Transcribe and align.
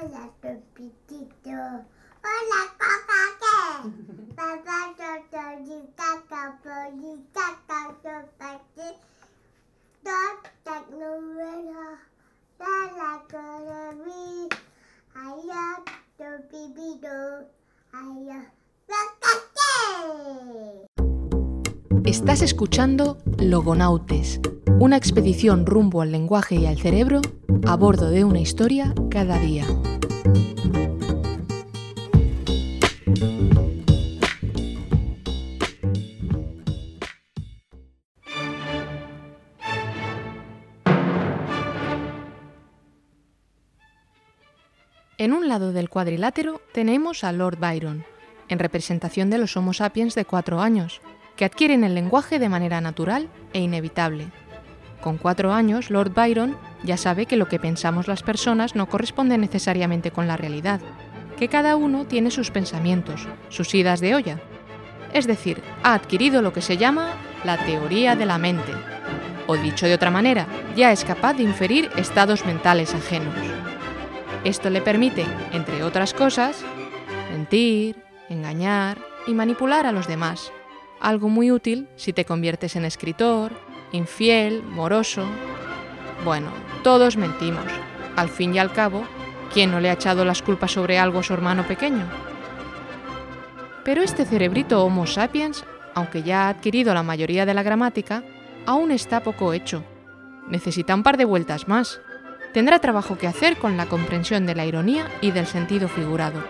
Hola, 0.00 0.30
Topitito. 0.40 1.50
Hola, 1.50 2.62
Coca, 2.78 3.20
¿qué? 3.40 3.56
Papá, 4.36 4.78
Totorita, 4.96 6.08
Capolita, 6.28 7.46
Catopati, 7.66 8.90
Doctor 10.04 10.82
Número, 10.92 11.86
Dala 12.58 13.12
Colorí, 13.28 14.48
Allá, 15.16 15.66
Topipito, 16.16 17.16
Allá, 17.92 18.40
Coca, 18.86 19.72
Estás 22.04 22.42
escuchando 22.42 23.18
Logonautes, 23.38 24.40
una 24.78 24.96
expedición 24.96 25.66
rumbo 25.66 26.02
al 26.02 26.12
lenguaje 26.12 26.54
y 26.54 26.66
al 26.66 26.78
cerebro 26.78 27.20
a 27.66 27.76
bordo 27.76 28.10
de 28.10 28.24
una 28.24 28.40
historia 28.40 28.94
cada 29.10 29.38
día. 29.38 29.64
En 45.16 45.32
un 45.32 45.48
lado 45.48 45.72
del 45.72 45.88
cuadrilátero 45.88 46.60
tenemos 46.72 47.24
a 47.24 47.32
Lord 47.32 47.58
Byron, 47.58 48.04
en 48.48 48.58
representación 48.58 49.30
de 49.30 49.38
los 49.38 49.56
Homo 49.56 49.72
sapiens 49.72 50.14
de 50.14 50.24
cuatro 50.24 50.60
años, 50.60 51.00
que 51.36 51.44
adquieren 51.44 51.84
el 51.84 51.94
lenguaje 51.94 52.38
de 52.38 52.48
manera 52.48 52.80
natural 52.80 53.28
e 53.52 53.60
inevitable. 53.60 54.30
Con 55.00 55.18
cuatro 55.18 55.52
años, 55.52 55.90
Lord 55.90 56.12
Byron 56.14 56.56
ya 56.84 56.96
sabe 56.96 57.26
que 57.26 57.36
lo 57.36 57.48
que 57.48 57.58
pensamos 57.58 58.08
las 58.08 58.22
personas 58.22 58.74
no 58.74 58.88
corresponde 58.88 59.38
necesariamente 59.38 60.10
con 60.10 60.26
la 60.26 60.36
realidad, 60.36 60.80
que 61.36 61.48
cada 61.48 61.76
uno 61.76 62.06
tiene 62.06 62.30
sus 62.30 62.50
pensamientos, 62.50 63.26
sus 63.48 63.74
idas 63.74 64.00
de 64.00 64.14
olla. 64.14 64.40
Es 65.12 65.26
decir, 65.26 65.62
ha 65.82 65.94
adquirido 65.94 66.42
lo 66.42 66.52
que 66.52 66.60
se 66.60 66.76
llama 66.76 67.14
la 67.44 67.56
teoría 67.58 68.16
de 68.16 68.26
la 68.26 68.38
mente. 68.38 68.72
O 69.46 69.56
dicho 69.56 69.86
de 69.86 69.94
otra 69.94 70.10
manera, 70.10 70.46
ya 70.76 70.92
es 70.92 71.04
capaz 71.04 71.34
de 71.34 71.42
inferir 71.42 71.90
estados 71.96 72.44
mentales 72.44 72.94
ajenos. 72.94 73.34
Esto 74.44 74.70
le 74.70 74.82
permite, 74.82 75.24
entre 75.52 75.82
otras 75.82 76.12
cosas, 76.12 76.62
mentir, 77.32 77.96
engañar 78.28 78.98
y 79.26 79.32
manipular 79.32 79.86
a 79.86 79.92
los 79.92 80.06
demás, 80.06 80.52
algo 81.00 81.28
muy 81.28 81.50
útil 81.50 81.88
si 81.96 82.12
te 82.12 82.24
conviertes 82.24 82.76
en 82.76 82.84
escritor, 82.84 83.52
infiel, 83.92 84.62
moroso. 84.62 85.24
Bueno, 86.24 86.48
todos 86.82 87.16
mentimos. 87.16 87.66
Al 88.16 88.28
fin 88.28 88.54
y 88.54 88.58
al 88.58 88.72
cabo, 88.72 89.04
¿quién 89.52 89.70
no 89.70 89.80
le 89.80 89.90
ha 89.90 89.94
echado 89.94 90.24
las 90.24 90.42
culpas 90.42 90.72
sobre 90.72 90.98
algo 90.98 91.20
a 91.20 91.22
su 91.22 91.32
hermano 91.32 91.66
pequeño? 91.66 92.06
Pero 93.84 94.02
este 94.02 94.24
cerebrito 94.24 94.84
Homo 94.84 95.06
sapiens, 95.06 95.64
aunque 95.94 96.22
ya 96.22 96.46
ha 96.46 96.48
adquirido 96.50 96.92
la 96.92 97.02
mayoría 97.02 97.46
de 97.46 97.54
la 97.54 97.62
gramática, 97.62 98.22
aún 98.66 98.90
está 98.90 99.22
poco 99.22 99.52
hecho. 99.52 99.84
Necesita 100.48 100.94
un 100.94 101.02
par 101.02 101.16
de 101.16 101.24
vueltas 101.24 101.68
más. 101.68 102.00
Tendrá 102.52 102.80
trabajo 102.80 103.16
que 103.16 103.26
hacer 103.26 103.56
con 103.56 103.76
la 103.76 103.86
comprensión 103.86 104.46
de 104.46 104.54
la 104.54 104.66
ironía 104.66 105.06
y 105.20 105.30
del 105.30 105.46
sentido 105.46 105.88
figurado, 105.88 106.42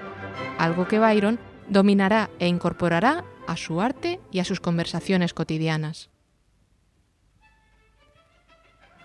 algo 0.58 0.88
que 0.88 0.98
Byron 0.98 1.38
dominará 1.68 2.30
e 2.38 2.46
incorporará 2.46 3.24
a 3.46 3.56
su 3.56 3.80
arte 3.80 4.20
y 4.30 4.38
a 4.38 4.44
sus 4.44 4.60
conversaciones 4.60 5.34
cotidianas. 5.34 6.10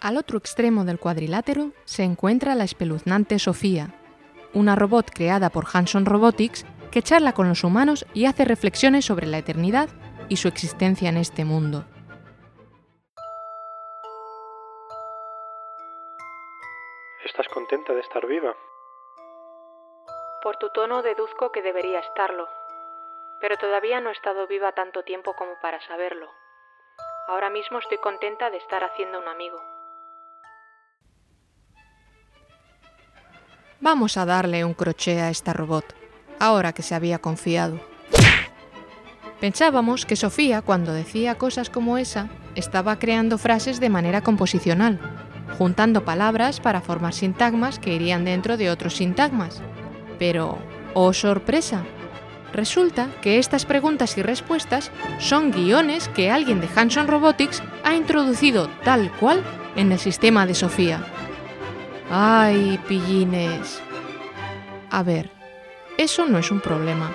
Al 0.03 0.17
otro 0.17 0.37
extremo 0.37 0.83
del 0.83 0.99
cuadrilátero 0.99 1.71
se 1.85 2.03
encuentra 2.03 2.55
la 2.55 2.65
espeluznante 2.65 3.39
Sofía, 3.39 3.95
una 4.53 4.75
robot 4.75 5.09
creada 5.09 5.49
por 5.49 5.63
Hanson 5.71 6.05
Robotics 6.05 6.65
que 6.91 7.01
charla 7.01 7.31
con 7.31 7.47
los 7.47 7.63
humanos 7.63 8.05
y 8.13 8.25
hace 8.25 8.43
reflexiones 8.43 9.05
sobre 9.05 9.27
la 9.27 9.37
eternidad 9.37 9.87
y 10.27 10.35
su 10.35 10.49
existencia 10.49 11.07
en 11.07 11.15
este 11.15 11.45
mundo. 11.45 11.85
¿Estás 17.23 17.47
contenta 17.47 17.93
de 17.93 18.01
estar 18.01 18.27
viva? 18.27 18.53
Por 20.41 20.57
tu 20.57 20.69
tono 20.71 21.01
deduzco 21.01 21.53
que 21.53 21.61
debería 21.61 21.99
estarlo, 21.99 22.49
pero 23.39 23.55
todavía 23.55 24.01
no 24.01 24.09
he 24.09 24.13
estado 24.13 24.47
viva 24.47 24.73
tanto 24.73 25.03
tiempo 25.03 25.33
como 25.37 25.53
para 25.61 25.79
saberlo. 25.87 26.29
Ahora 27.29 27.49
mismo 27.49 27.79
estoy 27.79 27.99
contenta 27.99 28.49
de 28.49 28.57
estar 28.57 28.83
haciendo 28.83 29.17
un 29.17 29.29
amigo. 29.29 29.72
Vamos 33.83 34.15
a 34.15 34.23
darle 34.23 34.63
un 34.63 34.73
crochet 34.73 35.19
a 35.19 35.29
esta 35.29 35.51
robot, 35.51 35.83
ahora 36.39 36.71
que 36.71 36.81
se 36.81 36.95
había 36.95 37.19
confiado. 37.19 37.81
Pensábamos 39.41 40.05
que 40.05 40.15
Sofía, 40.15 40.61
cuando 40.61 40.93
decía 40.93 41.35
cosas 41.35 41.69
como 41.69 41.97
esa, 41.97 42.29
estaba 42.55 42.97
creando 42.97 43.37
frases 43.37 43.81
de 43.81 43.89
manera 43.89 44.21
composicional, 44.21 45.01
juntando 45.57 46.05
palabras 46.05 46.61
para 46.61 46.79
formar 46.79 47.13
sintagmas 47.13 47.77
que 47.77 47.93
irían 47.93 48.23
dentro 48.23 48.55
de 48.55 48.69
otros 48.69 48.95
sintagmas. 48.95 49.61
Pero, 50.17 50.59
oh 50.93 51.11
sorpresa, 51.11 51.83
resulta 52.53 53.09
que 53.21 53.37
estas 53.37 53.65
preguntas 53.65 54.17
y 54.17 54.21
respuestas 54.21 54.91
son 55.19 55.51
guiones 55.51 56.07
que 56.07 56.31
alguien 56.31 56.61
de 56.61 56.69
Hanson 56.73 57.09
Robotics 57.09 57.61
ha 57.83 57.95
introducido 57.95 58.69
tal 58.85 59.11
cual 59.19 59.43
en 59.75 59.91
el 59.91 59.99
sistema 59.99 60.45
de 60.45 60.55
Sofía. 60.55 61.05
¡Ay, 62.15 62.79
pillines! 62.87 63.81
A 64.91 65.01
ver, 65.01 65.31
eso 65.97 66.27
no 66.27 66.37
es 66.37 66.51
un 66.51 66.59
problema. 66.59 67.11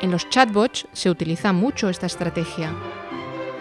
En 0.00 0.12
los 0.12 0.28
chatbots 0.28 0.86
se 0.92 1.10
utiliza 1.10 1.52
mucho 1.52 1.88
esta 1.88 2.06
estrategia. 2.06 2.70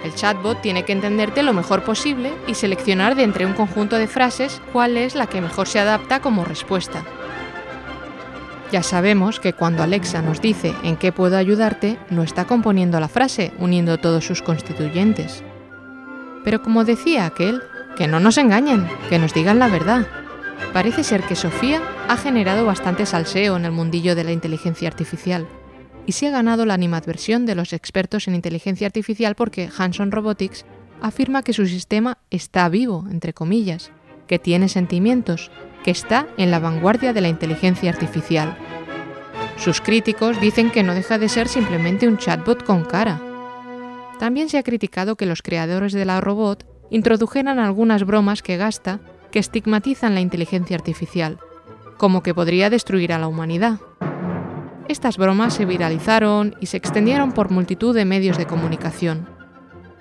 El 0.03 0.13
chatbot 0.13 0.61
tiene 0.61 0.85
que 0.85 0.91
entenderte 0.91 1.41
lo 1.41 1.53
mejor 1.53 1.81
posible 1.81 2.31
y 2.45 2.53
seleccionar 2.53 3.15
de 3.15 3.23
entre 3.23 3.47
un 3.47 3.53
conjunto 3.53 3.97
de 3.97 4.05
frases 4.05 4.61
cuál 4.73 4.95
es 4.97 5.15
la 5.15 5.25
que 5.25 5.41
mejor 5.41 5.67
se 5.67 5.79
adapta 5.79 6.19
como 6.19 6.45
respuesta. 6.45 7.03
Ya 8.71 8.83
sabemos 8.83 9.39
que 9.39 9.53
cuando 9.53 9.81
Alexa 9.81 10.21
nos 10.21 10.39
dice 10.39 10.75
en 10.83 10.97
qué 10.97 11.11
puedo 11.11 11.35
ayudarte, 11.35 11.97
no 12.11 12.21
está 12.21 12.45
componiendo 12.45 12.99
la 12.99 13.07
frase 13.07 13.53
uniendo 13.57 13.97
todos 13.97 14.23
sus 14.23 14.43
constituyentes. 14.43 15.43
Pero 16.43 16.61
como 16.61 16.83
decía 16.83 17.25
aquel, 17.25 17.63
que 17.97 18.05
no 18.05 18.19
nos 18.19 18.37
engañen, 18.37 18.87
que 19.09 19.17
nos 19.17 19.33
digan 19.33 19.57
la 19.57 19.67
verdad. 19.67 20.05
Parece 20.73 21.03
ser 21.03 21.23
que 21.23 21.35
Sofía 21.35 21.81
ha 22.07 22.17
generado 22.17 22.65
bastante 22.65 23.05
salseo 23.05 23.55
en 23.55 23.65
el 23.65 23.71
mundillo 23.71 24.15
de 24.15 24.23
la 24.23 24.31
inteligencia 24.31 24.87
artificial 24.87 25.47
y 26.05 26.11
se 26.11 26.27
ha 26.27 26.31
ganado 26.31 26.65
la 26.65 26.73
animadversión 26.73 27.45
de 27.45 27.55
los 27.55 27.73
expertos 27.73 28.27
en 28.27 28.35
inteligencia 28.35 28.87
artificial 28.87 29.35
porque 29.35 29.69
Hanson 29.75 30.11
Robotics 30.11 30.65
afirma 31.01 31.43
que 31.43 31.53
su 31.53 31.65
sistema 31.65 32.17
está 32.29 32.69
vivo, 32.69 33.05
entre 33.09 33.33
comillas, 33.33 33.91
que 34.27 34.39
tiene 34.39 34.69
sentimientos, 34.69 35.51
que 35.83 35.91
está 35.91 36.27
en 36.37 36.51
la 36.51 36.59
vanguardia 36.59 37.13
de 37.13 37.21
la 37.21 37.29
inteligencia 37.29 37.91
artificial. 37.91 38.57
Sus 39.57 39.81
críticos 39.81 40.39
dicen 40.41 40.71
que 40.71 40.83
no 40.83 40.93
deja 40.93 41.17
de 41.17 41.29
ser 41.29 41.47
simplemente 41.47 42.07
un 42.07 42.17
chatbot 42.17 42.63
con 42.63 42.83
cara. 42.83 43.21
También 44.19 44.49
se 44.49 44.57
ha 44.57 44.63
criticado 44.63 45.15
que 45.15 45.25
los 45.25 45.41
creadores 45.41 45.93
de 45.93 46.05
la 46.05 46.21
robot 46.21 46.65
introdujeran 46.89 47.59
algunas 47.59 48.03
bromas 48.03 48.41
que 48.41 48.57
gasta 48.57 48.99
que 49.35 49.39
estigmatizan 49.39 50.15
la 50.15 50.21
inteligencia 50.21 50.77
artificial, 50.77 51.39
como 51.97 52.23
que 52.23 52.33
podría 52.33 52.69
destruir 52.69 53.11
a 53.11 53.19
la 53.19 53.27
humanidad. 53.27 53.81
Estas 54.87 55.17
bromas 55.17 55.53
se 55.53 55.65
viralizaron 55.65 56.55
y 56.61 56.67
se 56.67 56.77
extendieron 56.77 57.33
por 57.33 57.51
multitud 57.51 57.93
de 57.93 58.05
medios 58.05 58.37
de 58.37 58.45
comunicación. 58.45 59.27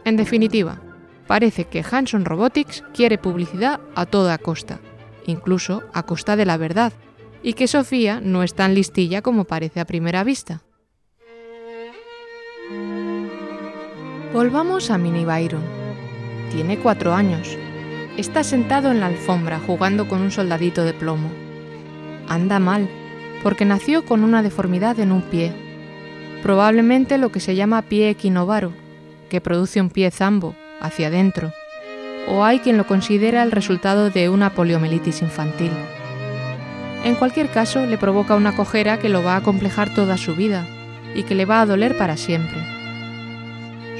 En 0.04 0.16
definitiva, 0.16 0.80
parece 1.26 1.64
que 1.64 1.82
Hanson 1.82 2.24
Robotics 2.24 2.84
quiere 2.94 3.18
publicidad 3.18 3.80
a 3.96 4.06
toda 4.06 4.38
costa, 4.38 4.78
incluso 5.26 5.82
a 5.92 6.04
costa 6.04 6.36
de 6.36 6.46
la 6.46 6.56
verdad, 6.56 6.92
y 7.42 7.54
que 7.54 7.66
Sofía 7.66 8.20
no 8.20 8.44
es 8.44 8.54
tan 8.54 8.72
listilla 8.72 9.20
como 9.20 9.46
parece 9.46 9.80
a 9.80 9.84
primera 9.84 10.22
vista. 10.22 10.62
Volvamos 14.32 14.92
a 14.92 14.96
Mini 14.96 15.24
Byron. 15.24 15.64
Tiene 16.52 16.78
cuatro 16.78 17.12
años. 17.12 17.58
Está 18.16 18.44
sentado 18.44 18.92
en 18.92 19.00
la 19.00 19.06
alfombra 19.06 19.58
jugando 19.58 20.06
con 20.06 20.20
un 20.20 20.30
soldadito 20.30 20.84
de 20.84 20.94
plomo. 20.94 21.30
Anda 22.28 22.60
mal, 22.60 22.88
porque 23.42 23.64
nació 23.64 24.04
con 24.04 24.22
una 24.22 24.42
deformidad 24.42 25.00
en 25.00 25.10
un 25.10 25.22
pie, 25.22 25.52
probablemente 26.40 27.18
lo 27.18 27.32
que 27.32 27.40
se 27.40 27.56
llama 27.56 27.82
pie 27.82 28.10
equinovaro, 28.10 28.72
que 29.28 29.40
produce 29.40 29.80
un 29.80 29.90
pie 29.90 30.12
zambo, 30.12 30.54
hacia 30.80 31.08
adentro, 31.08 31.52
o 32.28 32.44
hay 32.44 32.60
quien 32.60 32.76
lo 32.76 32.86
considera 32.86 33.42
el 33.42 33.50
resultado 33.50 34.10
de 34.10 34.28
una 34.28 34.50
poliomielitis 34.54 35.20
infantil. 35.20 35.72
En 37.02 37.16
cualquier 37.16 37.50
caso, 37.50 37.84
le 37.84 37.98
provoca 37.98 38.36
una 38.36 38.54
cojera 38.54 38.98
que 38.98 39.08
lo 39.08 39.24
va 39.24 39.36
a 39.36 39.42
complejar 39.42 39.92
toda 39.92 40.16
su 40.16 40.36
vida 40.36 40.66
y 41.16 41.24
que 41.24 41.34
le 41.34 41.46
va 41.46 41.60
a 41.60 41.66
doler 41.66 41.98
para 41.98 42.16
siempre. 42.16 42.62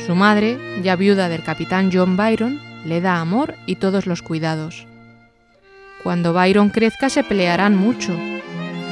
Su 0.07 0.15
madre, 0.15 0.59
ya 0.83 0.95
viuda 0.95 1.29
del 1.29 1.43
capitán 1.43 1.91
John 1.93 2.17
Byron, 2.17 2.61
le 2.85 3.01
da 3.01 3.21
amor 3.21 3.55
y 3.67 3.77
todos 3.77 4.07
los 4.07 4.23
cuidados. 4.23 4.87
Cuando 6.03 6.33
Byron 6.33 6.71
crezca 6.71 7.09
se 7.09 7.25
pelearán 7.25 7.77
mucho, 7.77 8.15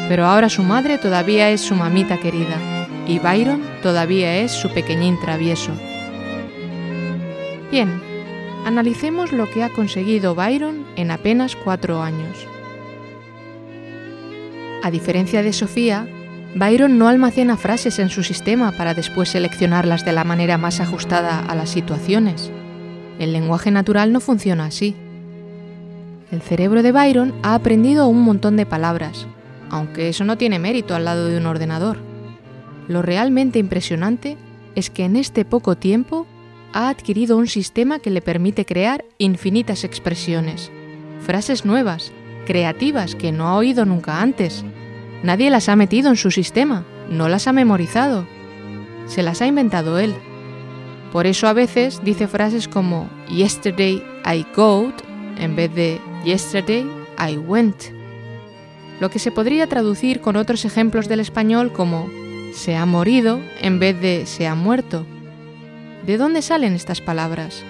pero 0.08 0.26
ahora 0.26 0.48
su 0.48 0.62
madre 0.62 0.98
todavía 0.98 1.50
es 1.50 1.60
su 1.60 1.74
mamita 1.74 2.18
querida 2.18 2.56
y 3.06 3.18
Byron 3.18 3.62
todavía 3.82 4.38
es 4.38 4.52
su 4.52 4.70
pequeñín 4.70 5.18
travieso. 5.20 5.72
Bien, 7.70 8.02
analicemos 8.64 9.32
lo 9.32 9.50
que 9.50 9.62
ha 9.62 9.68
conseguido 9.70 10.34
Byron 10.34 10.86
en 10.96 11.10
apenas 11.10 11.56
cuatro 11.56 12.02
años. 12.02 12.46
A 14.82 14.90
diferencia 14.90 15.42
de 15.42 15.52
Sofía, 15.52 16.06
Byron 16.54 16.98
no 16.98 17.08
almacena 17.08 17.56
frases 17.56 17.98
en 17.98 18.10
su 18.10 18.22
sistema 18.22 18.72
para 18.72 18.94
después 18.94 19.30
seleccionarlas 19.30 20.04
de 20.04 20.12
la 20.12 20.24
manera 20.24 20.58
más 20.58 20.80
ajustada 20.80 21.40
a 21.40 21.54
las 21.54 21.70
situaciones. 21.70 22.50
El 23.18 23.32
lenguaje 23.32 23.70
natural 23.70 24.12
no 24.12 24.20
funciona 24.20 24.66
así. 24.66 24.94
El 26.30 26.40
cerebro 26.40 26.82
de 26.82 26.92
Byron 26.92 27.34
ha 27.42 27.54
aprendido 27.54 28.06
un 28.06 28.22
montón 28.22 28.56
de 28.56 28.66
palabras, 28.66 29.26
aunque 29.70 30.08
eso 30.08 30.24
no 30.24 30.38
tiene 30.38 30.58
mérito 30.58 30.94
al 30.94 31.04
lado 31.04 31.28
de 31.28 31.36
un 31.36 31.46
ordenador. 31.46 31.98
Lo 32.88 33.02
realmente 33.02 33.58
impresionante 33.58 34.36
es 34.74 34.90
que 34.90 35.04
en 35.04 35.16
este 35.16 35.44
poco 35.44 35.76
tiempo 35.76 36.26
ha 36.72 36.88
adquirido 36.88 37.36
un 37.36 37.48
sistema 37.48 37.98
que 37.98 38.10
le 38.10 38.22
permite 38.22 38.64
crear 38.64 39.04
infinitas 39.18 39.84
expresiones, 39.84 40.70
frases 41.20 41.64
nuevas, 41.64 42.12
creativas 42.46 43.14
que 43.14 43.30
no 43.30 43.48
ha 43.48 43.56
oído 43.56 43.84
nunca 43.84 44.22
antes, 44.22 44.64
Nadie 45.22 45.50
las 45.50 45.68
ha 45.68 45.76
metido 45.76 46.10
en 46.10 46.16
su 46.16 46.32
sistema, 46.32 46.84
no 47.08 47.28
las 47.28 47.46
ha 47.46 47.52
memorizado. 47.52 48.26
Se 49.06 49.22
las 49.22 49.40
ha 49.40 49.46
inventado 49.46 49.98
él. 49.98 50.14
Por 51.12 51.26
eso 51.26 51.46
a 51.46 51.52
veces 51.52 52.00
dice 52.02 52.26
frases 52.26 52.68
como 52.68 53.08
Yesterday 53.28 54.02
I 54.24 54.46
got 54.56 54.94
en 55.38 55.54
vez 55.54 55.74
de 55.74 56.00
Yesterday 56.24 56.86
I 57.18 57.36
went. 57.36 57.76
Lo 58.98 59.10
que 59.10 59.18
se 59.18 59.30
podría 59.30 59.66
traducir 59.66 60.22
con 60.22 60.36
otros 60.36 60.64
ejemplos 60.64 61.08
del 61.08 61.20
español 61.20 61.70
como 61.70 62.08
se 62.54 62.76
ha 62.76 62.86
morido 62.86 63.40
en 63.60 63.78
vez 63.78 64.00
de 64.00 64.24
se 64.24 64.46
ha 64.46 64.54
muerto. 64.54 65.04
¿De 66.06 66.16
dónde 66.16 66.40
salen 66.40 66.72
estas 66.72 67.02
palabras? 67.02 67.62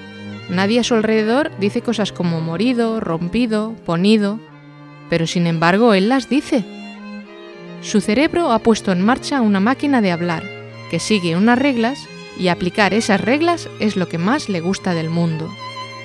Nadie 0.49 0.79
a 0.79 0.85
su 0.85 0.95
alrededor 0.95 1.51
dice 1.59 1.83
cosas 1.83 2.13
como 2.13 2.41
morido, 2.41 3.01
rompido, 3.01 3.75
ponido, 3.85 4.39
pero 5.11 5.27
sin 5.27 5.49
embargo 5.49 5.95
él 5.95 6.09
las 6.09 6.29
dice. 6.29 6.65
Su 7.81 8.01
cerebro 8.01 8.53
ha 8.53 8.61
puesto 8.61 8.93
en 8.93 9.05
marcha 9.05 9.41
una 9.41 9.59
máquina 9.59 10.01
de 10.01 10.13
hablar, 10.13 10.45
que 10.91 11.01
sigue 11.01 11.37
unas 11.37 11.59
reglas 11.59 12.09
y 12.39 12.49
aplicar 12.49 12.95
esas 12.95 13.21
reglas 13.21 13.69
es 13.81 13.97
lo 13.97 14.09
que 14.09 14.19
más 14.19 14.49
le 14.49 14.61
gusta 14.61 14.95
del 14.95 15.11
mundo. 15.11 15.51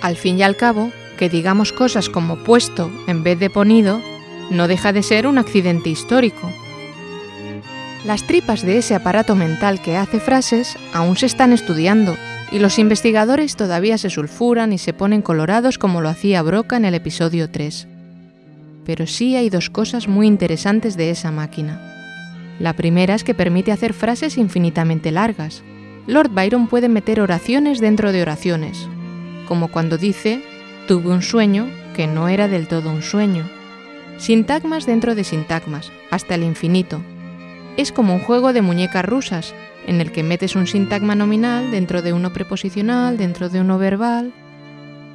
Al 0.02 0.16
fin 0.16 0.38
y 0.40 0.44
al 0.44 0.56
cabo, 0.56 0.92
que 1.18 1.30
digamos 1.30 1.74
cosas 1.74 2.10
como 2.10 2.38
puesto 2.38 2.92
en 3.08 3.24
vez 3.24 3.40
de 3.40 3.50
ponido, 3.50 4.02
no 4.50 4.68
deja 4.68 4.94
de 4.94 5.04
ser 5.04 5.28
un 5.28 5.38
accidente 5.38 5.90
histórico. 5.90 6.52
Las 8.06 8.26
tripas 8.26 8.62
de 8.62 8.78
ese 8.78 8.96
aparato 8.96 9.36
mental 9.36 9.82
que 9.82 9.98
hace 9.98 10.20
frases 10.20 10.78
aún 10.94 11.18
se 11.18 11.26
están 11.26 11.52
estudiando 11.52 12.16
y 12.52 12.60
los 12.60 12.80
investigadores 12.80 13.56
todavía 13.56 13.98
se 13.98 14.10
sulfuran 14.10 14.72
y 14.72 14.78
se 14.78 14.94
ponen 14.94 15.22
colorados 15.22 15.78
como 15.78 16.02
lo 16.02 16.10
hacía 16.10 16.42
Broca 16.42 16.78
en 16.78 16.86
el 16.86 16.94
episodio 16.94 17.50
3 17.50 17.88
pero 18.88 19.06
sí 19.06 19.36
hay 19.36 19.50
dos 19.50 19.70
cosas 19.70 20.08
muy 20.08 20.28
interesantes 20.28 20.96
de 20.96 21.10
esa 21.10 21.30
máquina. 21.30 21.78
La 22.58 22.72
primera 22.72 23.16
es 23.16 23.26
que 23.26 23.34
permite 23.34 23.74
hacer 23.74 23.92
frases 23.92 24.38
infinitamente 24.38 25.12
largas. 25.12 25.62
Lord 26.08 26.32
Byron 26.32 26.68
puede 26.68 26.88
meter 26.88 27.20
oraciones 27.20 27.82
dentro 27.82 28.14
de 28.14 28.22
oraciones, 28.22 28.88
como 29.46 29.68
cuando 29.68 29.98
dice, 29.98 30.42
tuve 30.88 31.10
un 31.10 31.22
sueño 31.22 31.68
que 31.98 32.08
no 32.08 32.30
era 32.30 32.48
del 32.48 32.70
todo 32.70 32.90
un 32.90 33.02
sueño. 33.02 33.44
Sintagmas 34.18 34.86
dentro 34.86 35.16
de 35.16 35.26
sintagmas, 35.26 35.92
hasta 36.10 36.36
el 36.36 36.44
infinito. 36.44 37.02
Es 37.76 37.92
como 37.92 38.14
un 38.14 38.22
juego 38.22 38.54
de 38.54 38.62
muñecas 38.62 39.04
rusas, 39.04 39.54
en 39.86 40.00
el 40.00 40.14
que 40.14 40.24
metes 40.24 40.56
un 40.56 40.66
sintagma 40.66 41.14
nominal 41.14 41.72
dentro 41.72 42.02
de 42.02 42.14
uno 42.14 42.32
preposicional, 42.32 43.18
dentro 43.18 43.50
de 43.50 43.60
uno 43.60 43.78
verbal. 43.78 44.32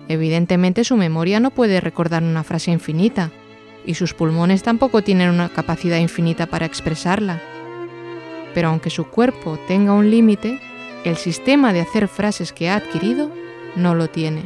Evidentemente 0.08 0.84
su 0.84 0.98
memoria 0.98 1.40
no 1.40 1.50
puede 1.50 1.80
recordar 1.80 2.22
una 2.22 2.44
frase 2.44 2.70
infinita, 2.70 3.30
y 3.86 3.94
sus 3.94 4.12
pulmones 4.12 4.62
tampoco 4.62 5.00
tienen 5.02 5.30
una 5.30 5.48
capacidad 5.48 5.96
infinita 5.96 6.46
para 6.46 6.66
expresarla. 6.66 7.40
Pero 8.52 8.68
aunque 8.68 8.90
su 8.90 9.06
cuerpo 9.06 9.58
tenga 9.66 9.94
un 9.94 10.10
límite, 10.10 10.60
el 11.04 11.16
sistema 11.16 11.72
de 11.72 11.80
hacer 11.80 12.08
frases 12.08 12.52
que 12.52 12.68
ha 12.68 12.76
adquirido 12.76 13.30
no 13.76 13.94
lo 13.94 14.08
tiene. 14.08 14.44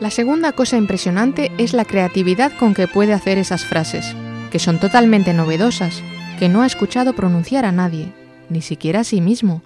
La 0.00 0.10
segunda 0.10 0.52
cosa 0.52 0.76
impresionante 0.76 1.52
es 1.58 1.72
la 1.72 1.84
creatividad 1.84 2.52
con 2.58 2.74
que 2.74 2.88
puede 2.88 3.12
hacer 3.12 3.38
esas 3.38 3.64
frases, 3.64 4.14
que 4.50 4.58
son 4.58 4.78
totalmente 4.78 5.32
novedosas, 5.32 6.02
que 6.38 6.48
no 6.48 6.62
ha 6.62 6.66
escuchado 6.66 7.14
pronunciar 7.14 7.64
a 7.64 7.72
nadie, 7.72 8.12
ni 8.48 8.60
siquiera 8.60 9.00
a 9.00 9.04
sí 9.04 9.20
mismo. 9.20 9.62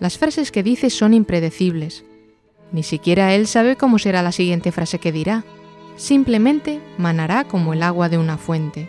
Las 0.00 0.18
frases 0.18 0.50
que 0.50 0.62
dice 0.62 0.90
son 0.90 1.14
impredecibles. 1.14 2.04
Ni 2.72 2.82
siquiera 2.82 3.34
él 3.34 3.46
sabe 3.46 3.76
cómo 3.76 3.98
será 3.98 4.22
la 4.22 4.32
siguiente 4.32 4.72
frase 4.72 4.98
que 4.98 5.12
dirá, 5.12 5.44
simplemente 5.96 6.80
manará 6.98 7.44
como 7.44 7.72
el 7.72 7.82
agua 7.82 8.08
de 8.08 8.18
una 8.18 8.38
fuente. 8.38 8.88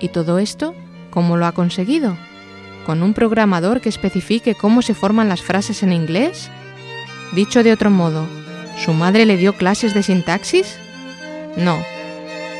¿Y 0.00 0.08
todo 0.08 0.38
esto 0.38 0.74
cómo 1.10 1.36
lo 1.36 1.46
ha 1.46 1.52
conseguido? 1.52 2.16
¿Con 2.84 3.02
un 3.02 3.14
programador 3.14 3.80
que 3.80 3.88
especifique 3.88 4.54
cómo 4.54 4.82
se 4.82 4.94
forman 4.94 5.28
las 5.28 5.42
frases 5.42 5.82
en 5.82 5.92
inglés? 5.92 6.50
Dicho 7.34 7.62
de 7.62 7.72
otro 7.72 7.90
modo, 7.90 8.26
¿su 8.76 8.92
madre 8.92 9.24
le 9.24 9.38
dio 9.38 9.54
clases 9.54 9.94
de 9.94 10.02
sintaxis? 10.02 10.76
No, 11.56 11.82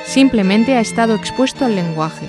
simplemente 0.06 0.76
ha 0.76 0.80
estado 0.80 1.14
expuesto 1.14 1.66
al 1.66 1.76
lenguaje. 1.76 2.26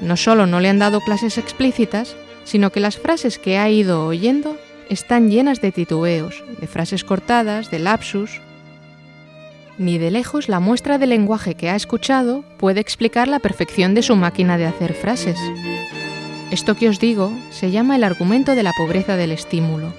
No 0.00 0.16
solo 0.16 0.46
no 0.46 0.60
le 0.60 0.70
han 0.70 0.78
dado 0.78 1.00
clases 1.00 1.36
explícitas, 1.36 2.16
sino 2.44 2.70
que 2.70 2.80
las 2.80 2.96
frases 2.96 3.38
que 3.38 3.58
ha 3.58 3.68
ido 3.68 4.06
oyendo 4.06 4.56
están 4.88 5.30
llenas 5.30 5.60
de 5.60 5.72
titubeos, 5.72 6.42
de 6.58 6.66
frases 6.66 7.04
cortadas, 7.04 7.70
de 7.70 7.80
lapsus, 7.80 8.40
ni 9.76 9.98
de 9.98 10.10
lejos 10.10 10.48
la 10.48 10.60
muestra 10.60 10.98
de 10.98 11.06
lenguaje 11.06 11.54
que 11.54 11.68
ha 11.68 11.76
escuchado 11.76 12.44
puede 12.58 12.80
explicar 12.80 13.28
la 13.28 13.40
perfección 13.40 13.94
de 13.94 14.02
su 14.02 14.16
máquina 14.16 14.56
de 14.56 14.66
hacer 14.66 14.94
frases. 14.94 15.38
Esto 16.54 16.76
que 16.76 16.88
os 16.88 17.00
digo 17.00 17.32
se 17.50 17.72
llama 17.72 17.96
el 17.96 18.04
argumento 18.04 18.54
de 18.54 18.62
la 18.62 18.72
pobreza 18.78 19.16
del 19.16 19.32
estímulo, 19.32 19.92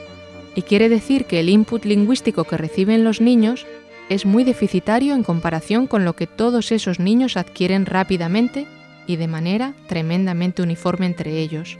y 0.56 0.62
quiere 0.62 0.88
decir 0.88 1.25
que 1.25 1.42
el 1.42 1.50
input 1.50 1.84
lingüístico 1.84 2.46
que 2.46 2.56
reciben 2.56 3.04
los 3.04 3.19
niños 3.19 3.68
es 4.07 4.25
muy 4.25 4.46
deficitario 4.46 5.16
en 5.16 5.24
comparación 5.24 5.86
con 5.86 6.06
lo 6.06 6.16
que 6.16 6.28
todos 6.28 6.72
esos 6.72 6.98
niños 6.98 7.36
adquieren 7.36 7.86
rápidamente 7.86 8.68
y 9.06 9.18
de 9.18 9.28
manera 9.28 9.74
tremendamente 9.90 10.62
uniforme 10.62 11.07
entre 11.07 11.40
ellos, 11.40 11.78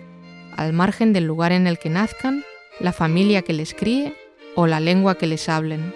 al 0.58 0.74
margen 0.74 1.13
del 1.13 1.24
lugar 1.24 1.53
en 1.53 1.67
el 1.67 1.79
que 1.79 1.89
nazcan, 1.89 2.44
la 2.82 2.91
familia 2.91 3.44
que 3.44 3.53
les 3.53 3.74
críe 3.74 4.13
o 4.55 4.67
la 4.67 4.82
lengua 4.82 5.15
que 5.15 5.25
les 5.25 5.48
hablen. 5.48 5.94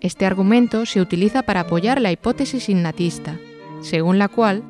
Este 0.00 0.26
argumento 0.26 0.84
se 0.84 1.00
utiliza 1.00 1.44
para 1.44 1.60
apoyar 1.60 2.00
la 2.00 2.10
hipótesis 2.10 2.68
innatista, 2.70 3.38
según 3.82 4.18
la 4.18 4.26
cual 4.26 4.64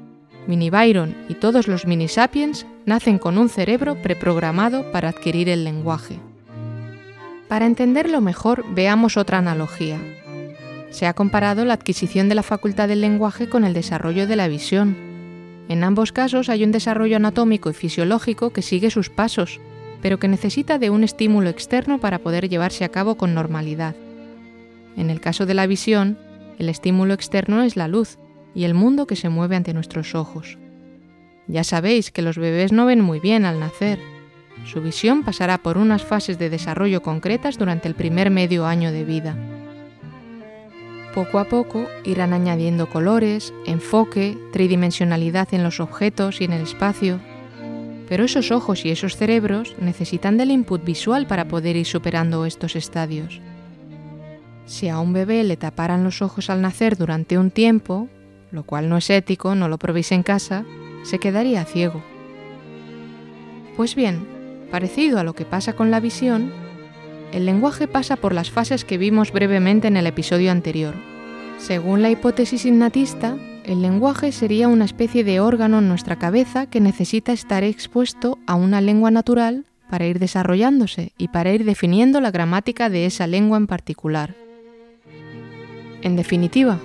Mini 0.47 0.69
Byron 0.69 1.15
y 1.31 1.35
todos 1.35 1.69
los 1.69 1.87
mini 1.87 2.09
sapiens 2.09 2.67
nacen 2.89 3.19
con 3.19 3.39
un 3.39 3.49
cerebro 3.49 4.03
preprogramado 4.03 4.91
para 4.91 5.11
adquirir 5.11 5.49
el 5.49 5.63
lenguaje. 5.63 6.19
Para 7.47 7.67
entenderlo 7.67 8.21
mejor, 8.21 8.65
veamos 8.75 9.17
otra 9.17 9.39
analogía. 9.39 9.99
Se 10.91 11.07
ha 11.07 11.15
comparado 11.15 11.65
la 11.65 11.75
adquisición 11.75 12.29
de 12.29 12.35
la 12.35 12.43
facultad 12.43 12.89
del 12.89 13.01
lenguaje 13.01 13.49
con 13.49 13.65
el 13.65 13.75
desarrollo 13.75 14.27
de 14.27 14.37
la 14.37 14.49
visión. 14.49 14.97
En 15.69 15.85
ambos 15.85 16.13
casos 16.13 16.49
hay 16.49 16.65
un 16.65 16.73
desarrollo 16.73 17.17
anatómico 17.17 17.71
y 17.71 17.75
fisiológico 17.75 18.51
que 18.51 18.63
sigue 18.63 18.91
sus 18.91 19.11
pasos, 19.11 19.61
pero 20.01 20.19
que 20.19 20.29
necesita 20.29 20.79
de 20.79 20.91
un 20.91 21.05
estímulo 21.05 21.51
externo 21.51 22.01
para 22.01 22.19
poder 22.19 22.49
llevarse 22.49 22.85
a 22.85 22.89
cabo 22.89 23.17
con 23.17 23.35
normalidad. 23.35 23.95
En 24.97 25.11
el 25.11 25.21
caso 25.21 25.47
de 25.47 25.55
la 25.55 25.67
visión, 25.67 26.19
el 26.59 26.69
estímulo 26.69 27.15
externo 27.15 27.63
es 27.63 27.77
la 27.77 27.87
luz 27.87 28.19
y 28.55 28.65
el 28.65 28.75
mundo 28.75 29.07
que 29.07 29.17
se 29.17 29.29
mueve 29.29 29.57
ante 29.57 29.75
nuestros 29.75 30.15
ojos. 30.15 30.59
Ya 31.49 31.65
sabéis 31.65 32.11
que 32.11 32.23
los 32.23 32.37
bebés 32.37 32.73
no 32.73 32.85
ven 32.85 33.01
muy 33.01 33.21
bien 33.21 33.47
al 33.47 33.59
nacer. 33.59 33.99
Su 34.65 34.83
visión 34.83 35.25
pasará 35.25 35.59
por 35.59 35.79
unas 35.79 36.05
fases 36.05 36.39
de 36.39 36.51
desarrollo 36.51 37.03
concretas 37.03 37.57
durante 37.57 37.89
el 37.89 37.95
primer 37.95 38.31
medio 38.31 38.67
año 38.67 38.93
de 38.93 39.05
vida. 39.05 39.35
Poco 41.15 41.39
a 41.39 41.45
poco 41.45 41.89
irán 42.05 42.35
añadiendo 42.35 42.89
colores, 42.91 43.55
enfoque, 43.65 44.37
tridimensionalidad 44.53 45.49
en 45.53 45.63
los 45.63 45.81
objetos 45.81 46.43
y 46.43 46.45
en 46.45 46.53
el 46.53 46.63
espacio. 46.63 47.19
Pero 48.09 48.25
esos 48.25 48.53
ojos 48.53 48.85
y 48.85 48.91
esos 48.91 49.17
cerebros 49.17 49.75
necesitan 49.81 50.37
del 50.37 50.51
input 50.51 50.85
visual 50.85 51.27
para 51.27 51.49
poder 51.49 51.77
ir 51.77 51.87
superando 51.87 52.45
estos 52.45 52.77
estadios. 52.77 53.41
Si 54.67 54.89
a 54.91 54.99
un 54.99 55.15
bebé 55.15 55.45
le 55.45 55.57
taparan 55.57 56.05
los 56.05 56.21
ojos 56.21 56.51
al 56.51 56.61
nacer 56.61 56.99
durante 56.99 57.39
un 57.39 57.51
tiempo, 57.51 58.09
lo 58.51 58.65
cual 58.65 58.91
no 58.91 58.99
es 58.99 59.09
ético, 59.09 59.55
no 59.55 59.69
lo 59.69 59.79
probéis 59.79 60.13
en 60.13 60.23
casa, 60.23 60.65
se 61.09 61.19
quedaría 61.19 61.65
ciego. 61.65 62.03
Pues 63.77 63.95
bien, 63.95 64.27
parecido 64.71 65.19
a 65.19 65.25
lo 65.25 65.33
que 65.33 65.47
pasa 65.47 65.73
con 65.73 65.91
la 65.91 66.01
visión, 66.01 66.53
el 67.33 67.47
lenguaje 67.47 67.89
pasa 67.89 68.17
por 68.17 68.35
las 68.35 68.51
fases 68.51 68.85
que 68.85 68.99
vimos 68.99 69.33
brevemente 69.33 69.89
en 69.89 69.97
el 69.97 70.07
episodio 70.07 70.53
anterior. 70.53 70.95
Según 71.59 72.03
la 72.03 72.11
hipótesis 72.11 72.67
innatista, 72.67 73.37
el 73.65 73.81
lenguaje 73.81 74.33
sería 74.33 74.69
una 74.69 74.85
especie 74.85 75.25
de 75.25 75.41
órgano 75.41 75.79
en 75.79 75.89
nuestra 75.89 76.17
cabeza 76.17 76.67
que 76.67 76.81
necesita 76.81 77.33
estar 77.33 77.65
expuesto 77.65 78.39
a 78.47 78.55
una 78.55 78.83
lengua 78.83 79.11
natural 79.11 79.65
para 79.89 80.07
ir 80.07 80.19
desarrollándose 80.19 81.13
y 81.17 81.29
para 81.29 81.53
ir 81.53 81.65
definiendo 81.65 82.21
la 82.21 82.31
gramática 82.31 82.91
de 82.91 83.07
esa 83.07 83.27
lengua 83.27 83.57
en 83.57 83.67
particular. 83.67 84.35
En 86.03 86.17
definitiva, 86.17 86.79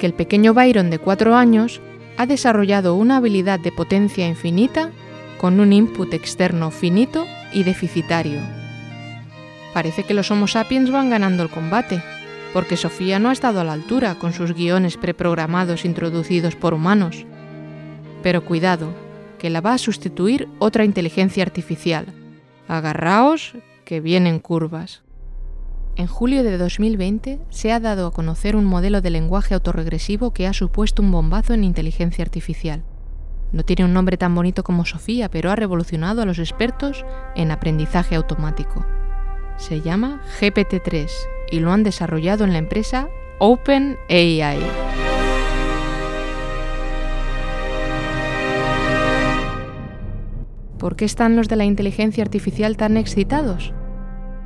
que 0.00 0.06
el 0.06 0.14
pequeño 0.14 0.54
Byron 0.54 0.90
de 0.90 0.98
cuatro 0.98 1.36
años 1.36 1.80
ha 2.20 2.26
desarrollado 2.26 2.96
una 2.96 3.16
habilidad 3.16 3.58
de 3.58 3.72
potencia 3.72 4.28
infinita 4.28 4.90
con 5.38 5.58
un 5.58 5.72
input 5.72 6.12
externo 6.12 6.70
finito 6.70 7.24
y 7.50 7.62
deficitario. 7.62 8.42
Parece 9.72 10.02
que 10.02 10.12
los 10.12 10.30
Homo 10.30 10.46
sapiens 10.46 10.90
van 10.90 11.08
ganando 11.08 11.42
el 11.42 11.48
combate, 11.48 12.02
porque 12.52 12.76
Sofía 12.76 13.18
no 13.18 13.30
ha 13.30 13.32
estado 13.32 13.58
a 13.60 13.64
la 13.64 13.72
altura 13.72 14.16
con 14.16 14.34
sus 14.34 14.52
guiones 14.52 14.98
preprogramados 14.98 15.86
introducidos 15.86 16.56
por 16.56 16.74
humanos. 16.74 17.24
Pero 18.22 18.44
cuidado, 18.44 18.92
que 19.38 19.48
la 19.48 19.62
va 19.62 19.72
a 19.72 19.78
sustituir 19.78 20.46
otra 20.58 20.84
inteligencia 20.84 21.42
artificial. 21.42 22.04
Agarraos, 22.68 23.54
que 23.86 24.00
vienen 24.00 24.40
curvas. 24.40 25.00
En 25.96 26.06
julio 26.06 26.42
de 26.42 26.56
2020 26.56 27.40
se 27.50 27.72
ha 27.72 27.80
dado 27.80 28.06
a 28.06 28.12
conocer 28.12 28.56
un 28.56 28.64
modelo 28.64 29.00
de 29.00 29.10
lenguaje 29.10 29.54
autorregresivo 29.54 30.32
que 30.32 30.46
ha 30.46 30.52
supuesto 30.52 31.02
un 31.02 31.10
bombazo 31.10 31.52
en 31.52 31.64
inteligencia 31.64 32.24
artificial. 32.24 32.82
No 33.52 33.64
tiene 33.64 33.84
un 33.84 33.92
nombre 33.92 34.16
tan 34.16 34.34
bonito 34.34 34.62
como 34.62 34.84
Sofía, 34.84 35.28
pero 35.28 35.50
ha 35.50 35.56
revolucionado 35.56 36.22
a 36.22 36.24
los 36.24 36.38
expertos 36.38 37.04
en 37.34 37.50
aprendizaje 37.50 38.14
automático. 38.14 38.86
Se 39.56 39.80
llama 39.80 40.22
GPT-3 40.40 41.10
y 41.50 41.60
lo 41.60 41.72
han 41.72 41.82
desarrollado 41.82 42.44
en 42.44 42.52
la 42.52 42.58
empresa 42.58 43.08
OpenAI. 43.38 44.60
¿Por 50.78 50.96
qué 50.96 51.04
están 51.04 51.36
los 51.36 51.48
de 51.48 51.56
la 51.56 51.64
inteligencia 51.64 52.22
artificial 52.22 52.78
tan 52.78 52.96
excitados? 52.96 53.74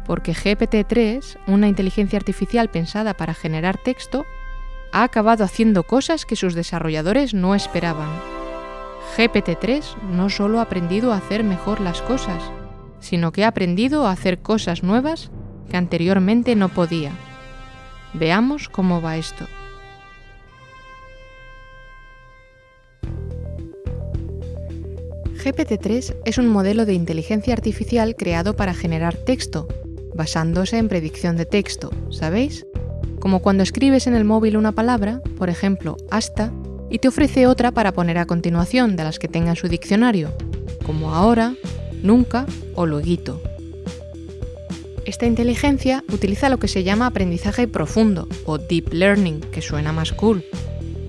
Porque 0.07 0.35
GPT-3, 0.35 1.39
una 1.47 1.69
inteligencia 1.69 2.19
artificial 2.19 2.71
pensada 2.71 3.15
para 3.15 3.35
generar 3.35 3.79
texto, 3.79 4.27
ha 4.93 5.03
acabado 5.03 5.45
haciendo 5.45 5.83
cosas 5.83 6.25
que 6.27 6.37
sus 6.37 6.55
desarrolladores 6.55 7.35
no 7.35 7.55
esperaban. 7.55 8.11
GPT-3 9.17 9.97
no 10.11 10.31
solo 10.31 10.59
ha 10.59 10.63
aprendido 10.63 11.13
a 11.13 11.17
hacer 11.17 11.45
mejor 11.45 11.81
las 11.81 12.03
cosas, 12.03 12.43
sino 13.01 13.33
que 13.33 13.45
ha 13.45 13.49
aprendido 13.49 14.07
a 14.07 14.13
hacer 14.13 14.39
cosas 14.39 14.83
nuevas 14.83 15.31
que 15.71 15.77
anteriormente 15.77 16.55
no 16.55 16.69
podía. 16.69 17.13
Veamos 18.13 18.69
cómo 18.69 19.03
va 19.03 19.17
esto. 19.17 19.47
GPT-3 25.45 26.17
es 26.25 26.39
un 26.39 26.49
modelo 26.49 26.87
de 26.87 26.95
inteligencia 26.95 27.53
artificial 27.53 28.17
creado 28.17 28.57
para 28.57 28.73
generar 28.73 29.15
texto, 29.15 29.69
basándose 30.15 30.79
en 30.79 30.89
predicción 30.89 31.37
de 31.37 31.47
texto, 31.47 31.91
¿sabéis? 32.11 32.67
Como 33.21 33.41
cuando 33.41 33.63
escribes 33.63 34.07
en 34.07 34.15
el 34.15 34.25
móvil 34.25 34.57
una 34.57 34.73
palabra, 34.73 35.21
por 35.39 35.51
ejemplo, 35.51 35.97
hasta, 36.11 36.53
y 36.91 36.99
te 36.99 37.09
ofrece 37.09 37.47
otra 37.47 37.73
para 37.73 37.93
poner 37.93 38.19
a 38.19 38.27
continuación 38.27 38.97
de 38.97 39.05
las 39.05 39.19
que 39.19 39.29
tenga 39.29 39.51
en 39.51 39.57
su 39.57 39.69
diccionario, 39.69 40.33
como 40.85 41.15
ahora, 41.15 41.55
nunca 42.03 42.47
o 42.75 42.87
luego. 42.87 43.41
Esta 45.05 45.27
inteligencia 45.27 46.03
utiliza 46.13 46.49
lo 46.49 46.59
que 46.59 46.69
se 46.69 46.83
llama 46.83 47.07
aprendizaje 47.07 47.69
profundo 47.69 48.27
o 48.47 48.59
deep 48.59 48.93
learning, 48.93 49.41
que 49.41 49.61
suena 49.61 49.93
más 49.93 50.13
cool, 50.13 50.45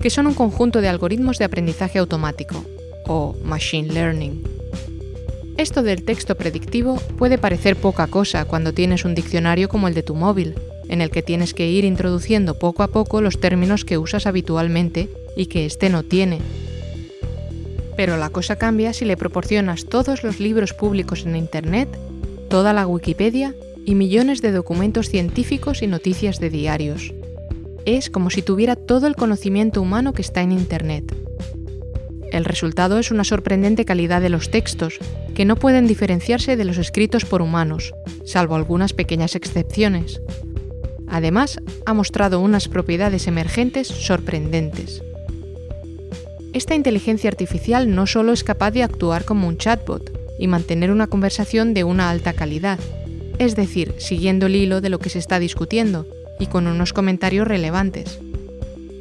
que 0.02 0.10
son 0.10 0.26
un 0.26 0.34
conjunto 0.34 0.80
de 0.80 0.88
algoritmos 0.88 1.38
de 1.38 1.46
aprendizaje 1.46 1.98
automático, 1.98 2.62
o 3.06 3.34
machine 3.44 3.92
learning. 3.92 4.55
Esto 5.56 5.82
del 5.82 6.02
texto 6.02 6.34
predictivo 6.34 6.96
puede 7.16 7.38
parecer 7.38 7.76
poca 7.76 8.06
cosa 8.08 8.44
cuando 8.44 8.74
tienes 8.74 9.06
un 9.06 9.14
diccionario 9.14 9.70
como 9.70 9.88
el 9.88 9.94
de 9.94 10.02
tu 10.02 10.14
móvil, 10.14 10.54
en 10.88 11.00
el 11.00 11.10
que 11.10 11.22
tienes 11.22 11.54
que 11.54 11.66
ir 11.70 11.86
introduciendo 11.86 12.58
poco 12.58 12.82
a 12.82 12.88
poco 12.88 13.22
los 13.22 13.40
términos 13.40 13.86
que 13.86 13.96
usas 13.96 14.26
habitualmente 14.26 15.08
y 15.34 15.46
que 15.46 15.64
éste 15.64 15.88
no 15.88 16.02
tiene. 16.02 16.40
Pero 17.96 18.18
la 18.18 18.28
cosa 18.28 18.56
cambia 18.56 18.92
si 18.92 19.06
le 19.06 19.16
proporcionas 19.16 19.86
todos 19.86 20.22
los 20.22 20.40
libros 20.40 20.74
públicos 20.74 21.24
en 21.24 21.36
Internet, 21.36 21.88
toda 22.50 22.74
la 22.74 22.86
Wikipedia 22.86 23.54
y 23.86 23.94
millones 23.94 24.42
de 24.42 24.52
documentos 24.52 25.08
científicos 25.08 25.80
y 25.80 25.86
noticias 25.86 26.38
de 26.38 26.50
diarios. 26.50 27.14
Es 27.86 28.10
como 28.10 28.28
si 28.28 28.42
tuviera 28.42 28.76
todo 28.76 29.06
el 29.06 29.16
conocimiento 29.16 29.80
humano 29.80 30.12
que 30.12 30.20
está 30.20 30.42
en 30.42 30.52
Internet. 30.52 31.25
El 32.32 32.44
resultado 32.44 32.98
es 32.98 33.10
una 33.10 33.24
sorprendente 33.24 33.84
calidad 33.84 34.20
de 34.20 34.28
los 34.28 34.50
textos, 34.50 34.98
que 35.34 35.44
no 35.44 35.56
pueden 35.56 35.86
diferenciarse 35.86 36.56
de 36.56 36.64
los 36.64 36.78
escritos 36.78 37.24
por 37.24 37.42
humanos, 37.42 37.94
salvo 38.24 38.54
algunas 38.56 38.92
pequeñas 38.92 39.34
excepciones. 39.34 40.20
Además, 41.08 41.60
ha 41.84 41.94
mostrado 41.94 42.40
unas 42.40 42.68
propiedades 42.68 43.26
emergentes 43.26 43.88
sorprendentes. 43.88 45.02
Esta 46.52 46.74
inteligencia 46.74 47.28
artificial 47.30 47.94
no 47.94 48.06
solo 48.06 48.32
es 48.32 48.42
capaz 48.42 48.70
de 48.70 48.82
actuar 48.82 49.24
como 49.24 49.46
un 49.46 49.58
chatbot 49.58 50.10
y 50.38 50.48
mantener 50.48 50.90
una 50.90 51.06
conversación 51.06 51.74
de 51.74 51.84
una 51.84 52.10
alta 52.10 52.32
calidad, 52.32 52.78
es 53.38 53.56
decir, 53.56 53.94
siguiendo 53.98 54.46
el 54.46 54.56
hilo 54.56 54.80
de 54.80 54.88
lo 54.88 54.98
que 54.98 55.10
se 55.10 55.18
está 55.18 55.38
discutiendo 55.38 56.06
y 56.38 56.46
con 56.46 56.66
unos 56.66 56.92
comentarios 56.92 57.46
relevantes, 57.46 58.20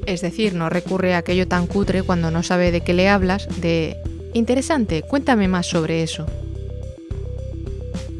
es 0.05 0.21
decir, 0.21 0.53
no 0.53 0.69
recurre 0.69 1.15
a 1.15 1.19
aquello 1.19 1.47
tan 1.47 1.67
cutre 1.67 2.03
cuando 2.03 2.31
no 2.31 2.43
sabe 2.43 2.71
de 2.71 2.81
qué 2.81 2.93
le 2.93 3.09
hablas, 3.09 3.47
de 3.61 3.97
interesante, 4.33 5.01
cuéntame 5.01 5.47
más 5.47 5.67
sobre 5.67 6.03
eso. 6.03 6.25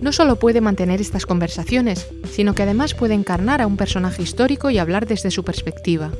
No 0.01 0.12
solo 0.12 0.36
puede 0.36 0.62
mantener 0.62 1.01
estas 1.01 1.25
conversaciones, 1.25 2.08
sino 2.32 2.54
que 2.54 2.63
además 2.63 2.94
puede 2.94 3.13
encarnar 3.13 3.62
a 3.62 3.68
un 3.68 3.77
personaje 3.77 4.22
histórico 4.22 4.70
y 4.70 4.77
hablar 4.77 5.08
desde 5.08 5.32
su 5.32 5.44
perspectiva. 5.44 6.12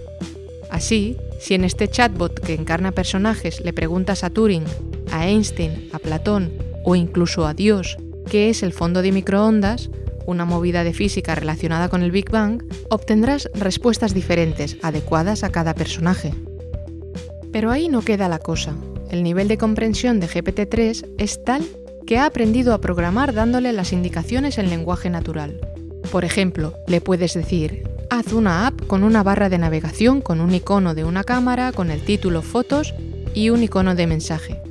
Así, 0.72 1.18
si 1.40 1.54
en 1.54 1.64
este 1.64 1.88
chatbot 1.88 2.40
que 2.40 2.54
encarna 2.54 2.92
personajes 2.92 3.62
le 3.62 3.74
preguntas 3.74 4.24
a 4.24 4.30
Turing, 4.30 4.64
a 5.12 5.28
Einstein, 5.28 5.90
a 5.94 6.00
Platón 6.00 6.52
o 6.84 6.96
incluso 6.96 7.46
a 7.46 7.54
Dios 7.54 7.98
qué 8.30 8.50
es 8.50 8.64
el 8.64 8.74
fondo 8.74 9.02
de 9.02 9.12
microondas, 9.12 9.90
una 10.26 10.46
movida 10.46 10.84
de 10.84 10.94
física 10.94 11.36
relacionada 11.36 11.90
con 11.90 12.04
el 12.04 12.12
Big 12.12 12.30
Bang, 12.30 12.64
obtendrás 12.90 13.50
respuestas 13.54 14.14
diferentes, 14.14 14.78
adecuadas 14.82 15.44
a 15.44 15.50
cada 15.50 15.74
personaje. 15.74 16.34
Pero 17.52 17.72
ahí 17.72 17.88
no 17.88 18.02
queda 18.02 18.28
la 18.28 18.40
cosa. 18.40 18.76
El 19.10 19.24
nivel 19.24 19.48
de 19.48 19.58
comprensión 19.58 20.20
de 20.20 20.28
GPT-3 20.28 21.08
es 21.18 21.44
tal 21.44 21.64
que 22.06 22.18
ha 22.18 22.26
aprendido 22.26 22.74
a 22.74 22.82
programar 22.82 23.34
dándole 23.34 23.74
las 23.74 23.94
indicaciones 23.94 24.58
en 24.58 24.70
lenguaje 24.70 25.10
natural. 25.10 25.60
Por 26.12 26.26
ejemplo, 26.26 26.76
le 26.88 27.02
puedes 27.02 27.34
decir, 27.34 27.84
haz 28.10 28.34
una 28.34 28.68
app 28.68 28.86
con 28.88 29.04
una 29.04 29.24
barra 29.24 29.50
de 29.50 29.58
navegación 29.58 30.22
con 30.22 30.40
un 30.40 30.54
icono 30.54 30.94
de 30.94 31.04
una 31.04 31.24
cámara, 31.24 31.72
con 31.72 31.92
el 31.92 32.02
título 32.02 32.42
fotos 32.42 32.94
y 33.34 33.50
un 33.50 33.64
icono 33.64 33.96
de 33.96 34.08
mensaje. 34.08 34.62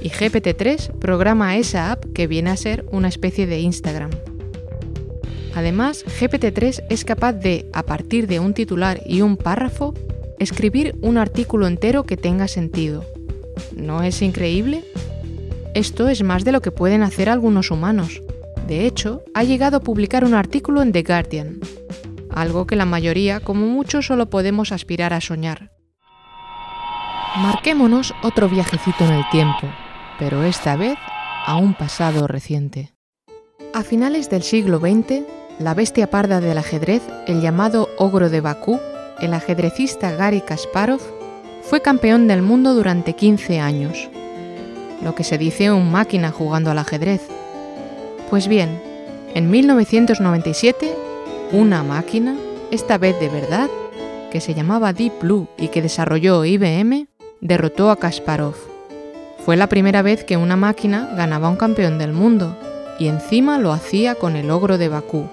Y 0.00 0.10
GPT-3 0.10 0.98
programa 0.98 1.56
esa 1.56 1.92
app 1.92 2.04
que 2.12 2.26
viene 2.26 2.50
a 2.50 2.56
ser 2.56 2.84
una 2.90 3.08
especie 3.08 3.46
de 3.46 3.60
Instagram. 3.60 4.10
Además, 5.54 6.04
GPT-3 6.06 6.84
es 6.88 7.04
capaz 7.04 7.34
de, 7.34 7.66
a 7.72 7.82
partir 7.82 8.26
de 8.26 8.40
un 8.40 8.54
titular 8.54 9.00
y 9.04 9.20
un 9.20 9.36
párrafo, 9.36 9.94
escribir 10.38 10.96
un 11.02 11.18
artículo 11.18 11.66
entero 11.66 12.04
que 12.04 12.16
tenga 12.16 12.48
sentido. 12.48 13.04
¿No 13.76 14.02
es 14.02 14.22
increíble? 14.22 14.84
Esto 15.74 16.08
es 16.08 16.22
más 16.22 16.44
de 16.44 16.52
lo 16.52 16.60
que 16.60 16.70
pueden 16.70 17.02
hacer 17.02 17.28
algunos 17.28 17.70
humanos. 17.70 18.22
De 18.66 18.86
hecho, 18.86 19.22
ha 19.34 19.44
llegado 19.44 19.78
a 19.78 19.80
publicar 19.80 20.24
un 20.24 20.34
artículo 20.34 20.82
en 20.82 20.92
The 20.92 21.02
Guardian, 21.02 21.60
algo 22.30 22.66
que 22.66 22.76
la 22.76 22.86
mayoría, 22.86 23.40
como 23.40 23.66
mucho, 23.66 24.02
solo 24.02 24.30
podemos 24.30 24.72
aspirar 24.72 25.12
a 25.12 25.20
soñar. 25.20 25.70
Marquémonos 27.36 28.14
otro 28.22 28.48
viajecito 28.48 29.04
en 29.04 29.12
el 29.12 29.28
tiempo, 29.30 29.68
pero 30.18 30.42
esta 30.42 30.76
vez 30.76 30.96
a 31.46 31.56
un 31.56 31.74
pasado 31.74 32.26
reciente. 32.26 32.94
A 33.74 33.82
finales 33.82 34.28
del 34.28 34.42
siglo 34.42 34.78
XX, 34.78 35.22
la 35.58 35.74
bestia 35.74 36.08
parda 36.08 36.40
del 36.40 36.58
ajedrez, 36.58 37.02
el 37.26 37.40
llamado 37.40 37.88
ogro 37.98 38.30
de 38.30 38.40
Bakú, 38.40 38.80
el 39.20 39.34
ajedrecista 39.34 40.10
Gary 40.12 40.40
Kasparov, 40.40 41.00
fue 41.62 41.80
campeón 41.80 42.26
del 42.26 42.42
mundo 42.42 42.74
durante 42.74 43.12
15 43.12 43.60
años. 43.60 44.08
Lo 45.02 45.14
que 45.14 45.24
se 45.24 45.38
dice 45.38 45.70
un 45.70 45.90
máquina 45.92 46.30
jugando 46.30 46.70
al 46.70 46.78
ajedrez. 46.78 47.22
Pues 48.30 48.48
bien, 48.48 48.80
en 49.34 49.50
1997, 49.50 50.94
una 51.52 51.82
máquina, 51.82 52.34
esta 52.70 52.98
vez 52.98 53.18
de 53.20 53.28
verdad, 53.28 53.68
que 54.30 54.40
se 54.40 54.54
llamaba 54.54 54.92
Deep 54.92 55.20
Blue 55.20 55.48
y 55.58 55.68
que 55.68 55.82
desarrolló 55.82 56.44
IBM, 56.44 57.06
derrotó 57.40 57.90
a 57.90 57.96
Kasparov. 57.96 58.54
Fue 59.44 59.56
la 59.56 59.68
primera 59.68 60.02
vez 60.02 60.24
que 60.24 60.36
una 60.36 60.56
máquina 60.56 61.10
ganaba 61.16 61.48
un 61.48 61.56
campeón 61.56 61.98
del 61.98 62.12
mundo, 62.12 62.56
y 62.98 63.08
encima 63.08 63.58
lo 63.58 63.72
hacía 63.72 64.14
con 64.14 64.36
el 64.36 64.50
ogro 64.50 64.78
de 64.78 64.88
Bakú. 64.88 65.28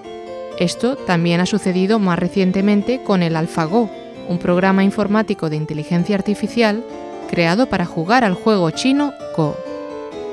Esto 0.60 0.94
también 0.94 1.40
ha 1.40 1.46
sucedido 1.46 1.98
más 1.98 2.18
recientemente 2.18 3.02
con 3.02 3.22
el 3.22 3.34
AlphaGo, 3.34 3.88
un 4.28 4.38
programa 4.38 4.84
informático 4.84 5.48
de 5.48 5.56
inteligencia 5.56 6.14
artificial 6.14 6.84
creado 7.30 7.70
para 7.70 7.86
jugar 7.86 8.24
al 8.24 8.34
juego 8.34 8.70
chino 8.70 9.14
Go. 9.34 9.56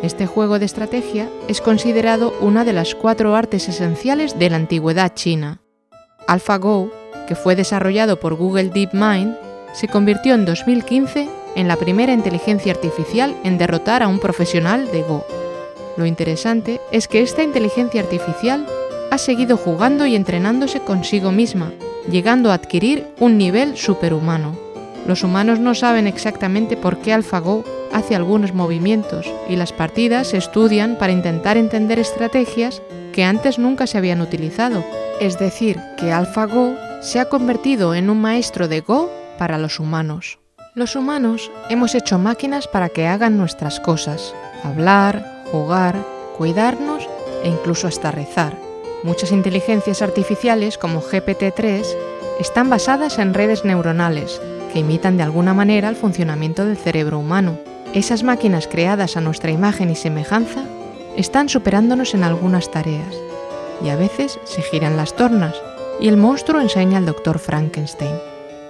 Este 0.03 0.27
juego 0.27 0.59
de 0.59 0.65
estrategia 0.65 1.29
es 1.47 1.61
considerado 1.61 2.33
una 2.41 2.65
de 2.65 2.73
las 2.73 2.93
cuatro 2.93 3.37
artes 3.37 3.69
esenciales 3.69 4.37
de 4.37 4.49
la 4.49 4.57
antigüedad 4.57 5.13
china. 5.13 5.61
AlphaGo, 6.27 6.91
que 7.25 7.35
fue 7.35 7.55
desarrollado 7.55 8.19
por 8.19 8.35
Google 8.35 8.69
DeepMind, 8.69 9.33
se 9.71 9.87
convirtió 9.87 10.35
en 10.35 10.43
2015 10.43 11.29
en 11.55 11.69
la 11.69 11.77
primera 11.77 12.11
inteligencia 12.11 12.73
artificial 12.73 13.33
en 13.45 13.57
derrotar 13.57 14.03
a 14.03 14.09
un 14.09 14.19
profesional 14.19 14.91
de 14.91 15.03
Go. 15.03 15.25
Lo 15.95 16.05
interesante 16.05 16.81
es 16.91 17.07
que 17.07 17.21
esta 17.21 17.43
inteligencia 17.43 18.01
artificial 18.01 18.67
ha 19.11 19.17
seguido 19.17 19.57
jugando 19.57 20.05
y 20.05 20.15
entrenándose 20.15 20.79
consigo 20.79 21.31
misma, 21.31 21.71
llegando 22.09 22.51
a 22.51 22.55
adquirir 22.55 23.07
un 23.19 23.37
nivel 23.37 23.77
superhumano. 23.77 24.57
Los 25.07 25.23
humanos 25.23 25.59
no 25.59 25.73
saben 25.73 26.07
exactamente 26.07 26.75
por 26.75 26.97
qué 26.97 27.13
AlphaGo 27.13 27.63
hace 27.93 28.15
algunos 28.15 28.53
movimientos 28.53 29.25
y 29.47 29.55
las 29.55 29.71
partidas 29.71 30.27
se 30.27 30.37
estudian 30.37 30.97
para 30.97 31.13
intentar 31.13 31.57
entender 31.57 31.99
estrategias 31.99 32.81
que 33.13 33.23
antes 33.23 33.57
nunca 33.57 33.87
se 33.87 33.97
habían 33.97 34.21
utilizado. 34.21 34.83
Es 35.21 35.39
decir, 35.39 35.79
que 35.97 36.11
AlphaGo 36.11 36.75
se 37.01 37.19
ha 37.19 37.29
convertido 37.29 37.95
en 37.95 38.09
un 38.09 38.19
maestro 38.19 38.67
de 38.67 38.81
Go 38.81 39.09
para 39.37 39.57
los 39.57 39.79
humanos. 39.79 40.39
Los 40.75 40.95
humanos 40.95 41.49
hemos 41.69 41.95
hecho 41.95 42.19
máquinas 42.19 42.67
para 42.67 42.89
que 42.89 43.07
hagan 43.07 43.37
nuestras 43.37 43.79
cosas, 43.79 44.35
hablar, 44.63 45.43
jugar, 45.51 45.95
cuidarnos 46.37 47.07
e 47.43 47.49
incluso 47.49 47.87
hasta 47.87 48.11
rezar. 48.11 48.66
Muchas 49.07 49.31
inteligencias 49.31 50.01
artificiales 50.01 50.77
como 50.77 51.01
GPT-3 51.01 51.85
están 52.41 52.69
basadas 52.69 53.19
en 53.19 53.33
redes 53.33 53.63
neuronales 53.63 54.41
que 54.73 54.79
imitan 54.79 55.15
de 55.15 55.23
alguna 55.23 55.53
manera 55.53 55.87
el 55.87 55.95
funcionamiento 55.95 56.65
del 56.65 56.75
cerebro 56.75 57.17
humano. 57.17 57.57
Esas 57.93 58.23
máquinas 58.23 58.67
creadas 58.67 59.15
a 59.15 59.21
nuestra 59.21 59.49
imagen 59.49 59.89
y 59.89 59.95
semejanza 59.95 60.65
están 61.15 61.47
superándonos 61.47 62.15
en 62.15 62.25
algunas 62.25 62.69
tareas 62.69 63.15
y 63.81 63.87
a 63.87 63.95
veces 63.95 64.41
se 64.43 64.61
giran 64.61 64.97
las 64.97 65.15
tornas 65.15 65.55
y 66.01 66.09
el 66.09 66.17
monstruo 66.17 66.59
enseña 66.59 66.97
al 66.97 67.05
doctor 67.05 67.39
Frankenstein. 67.39 68.17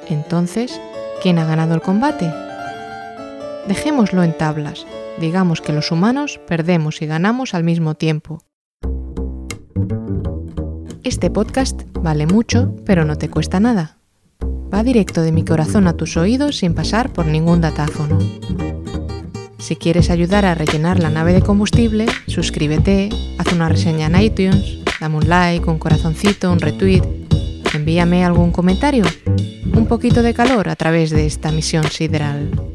Entonces, 0.08 0.80
¿quién 1.24 1.40
ha 1.40 1.46
ganado 1.46 1.74
el 1.74 1.82
combate? 1.82 2.32
Dejémoslo 3.68 4.22
en 4.22 4.38
tablas. 4.38 4.86
Digamos 5.20 5.62
que 5.62 5.74
los 5.74 5.92
humanos 5.92 6.40
perdemos 6.48 7.02
y 7.02 7.08
ganamos 7.08 7.56
al 7.56 7.64
mismo 7.64 7.96
tiempo. 7.96 8.44
Este 11.08 11.30
podcast 11.30 11.84
vale 11.94 12.28
mucho, 12.28 12.76
pero 12.86 13.06
no 13.06 13.18
te 13.18 13.30
cuesta 13.30 13.62
nada. 13.62 13.96
Va 14.44 14.84
directo 14.84 15.22
de 15.22 15.32
mi 15.32 15.46
corazón 15.46 15.88
a 15.88 15.94
tus 15.94 16.18
oídos 16.18 16.58
sin 16.58 16.74
pasar 16.74 17.14
por 17.14 17.28
ningún 17.28 17.62
datáfono. 17.62 18.20
Si 19.58 19.78
quieres 19.78 20.10
ayudar 20.10 20.44
a 20.44 20.54
rellenar 20.54 21.00
la 21.00 21.10
nave 21.10 21.32
de 21.32 21.42
combustible, 21.42 22.08
suscríbete, 22.28 23.08
haz 23.38 23.54
una 23.54 23.70
reseña 23.70 24.08
en 24.08 24.22
iTunes, 24.22 24.80
dame 25.00 25.16
un 25.16 25.30
like, 25.30 25.70
un 25.70 25.80
corazoncito, 25.80 26.52
un 26.52 26.60
retweet, 26.60 27.04
envíame 27.74 28.26
algún 28.26 28.52
comentario, 28.52 29.06
un 29.74 29.86
poquito 29.88 30.22
de 30.22 30.34
calor 30.34 30.68
a 30.68 30.76
través 30.76 31.12
de 31.12 31.26
esta 31.26 31.54
misión 31.54 31.86
sideral. 31.86 32.67